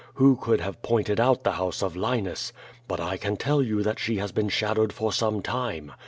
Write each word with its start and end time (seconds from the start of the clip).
Who 0.15 0.35
could 0.35 0.61
have 0.61 0.81
pointed 0.81 1.19
out 1.19 1.43
the 1.43 1.51
house 1.51 1.83
of 1.83 1.95
Linus? 1.95 2.51
But 2.87 2.99
I 2.99 3.17
can 3.17 3.37
tell 3.37 3.61
you 3.61 3.83
that 3.83 3.99
she 3.99 4.17
has 4.17 4.31
been 4.31 4.49
shadowed 4.49 4.91
for 4.91 5.13
some 5.13 5.43
time. 5.43 5.91